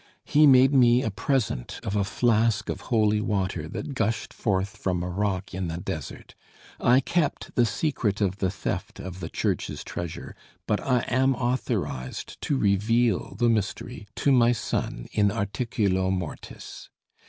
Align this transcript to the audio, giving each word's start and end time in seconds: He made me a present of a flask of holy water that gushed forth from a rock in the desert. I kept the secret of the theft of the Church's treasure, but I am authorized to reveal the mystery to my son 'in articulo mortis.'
He 0.25 0.47
made 0.47 0.73
me 0.73 1.03
a 1.03 1.11
present 1.11 1.79
of 1.83 1.95
a 1.95 2.03
flask 2.03 2.69
of 2.69 2.81
holy 2.89 3.21
water 3.21 3.67
that 3.69 3.93
gushed 3.93 4.33
forth 4.33 4.75
from 4.75 5.03
a 5.03 5.09
rock 5.11 5.53
in 5.53 5.67
the 5.67 5.77
desert. 5.77 6.33
I 6.79 7.01
kept 7.01 7.53
the 7.53 7.67
secret 7.67 8.19
of 8.19 8.39
the 8.39 8.49
theft 8.49 8.99
of 8.99 9.19
the 9.19 9.29
Church's 9.29 9.83
treasure, 9.83 10.35
but 10.65 10.79
I 10.79 11.01
am 11.01 11.35
authorized 11.35 12.41
to 12.41 12.57
reveal 12.57 13.35
the 13.35 13.47
mystery 13.47 14.07
to 14.15 14.31
my 14.31 14.53
son 14.53 15.05
'in 15.11 15.29
articulo 15.31 16.09
mortis.' 16.09 16.89